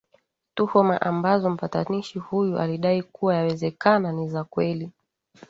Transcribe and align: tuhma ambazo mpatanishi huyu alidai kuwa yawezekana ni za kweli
tuhma 0.55 1.01
ambazo 1.01 1.49
mpatanishi 1.49 2.19
huyu 2.19 2.59
alidai 2.59 3.03
kuwa 3.03 3.35
yawezekana 3.35 4.11
ni 4.11 4.29
za 4.29 4.43
kweli 4.43 4.91